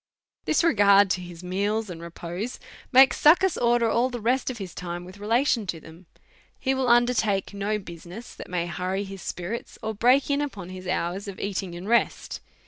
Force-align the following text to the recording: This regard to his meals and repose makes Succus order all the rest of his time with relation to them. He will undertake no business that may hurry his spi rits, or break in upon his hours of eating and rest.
This 0.45 0.63
regard 0.63 1.11
to 1.11 1.21
his 1.21 1.43
meals 1.43 1.87
and 1.87 2.01
repose 2.01 2.59
makes 2.91 3.21
Succus 3.23 3.55
order 3.55 3.87
all 3.87 4.09
the 4.09 4.19
rest 4.19 4.49
of 4.49 4.57
his 4.57 4.73
time 4.73 5.05
with 5.05 5.19
relation 5.19 5.67
to 5.67 5.79
them. 5.79 6.07
He 6.57 6.73
will 6.73 6.87
undertake 6.87 7.53
no 7.53 7.77
business 7.77 8.33
that 8.33 8.49
may 8.49 8.65
hurry 8.65 9.03
his 9.03 9.21
spi 9.21 9.43
rits, 9.43 9.77
or 9.83 9.93
break 9.93 10.31
in 10.31 10.41
upon 10.41 10.69
his 10.69 10.87
hours 10.87 11.27
of 11.27 11.39
eating 11.39 11.75
and 11.75 11.87
rest. 11.87 12.41